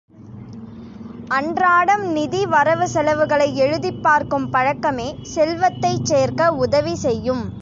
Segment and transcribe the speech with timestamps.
[1.29, 7.45] அன்றாடம் நிதி வரவு செலவுகளை எழுதிப் பார்க்கும் பழக்கமே செல்வத்தைச் சேர்க்க உதவி செய்யும்.